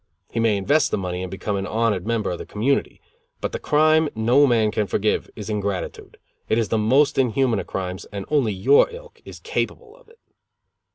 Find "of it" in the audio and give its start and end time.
9.95-10.17